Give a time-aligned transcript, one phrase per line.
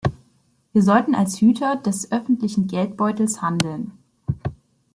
[0.73, 3.91] Wir sollten als Hüter des öffentlichen Geldbeutels handeln.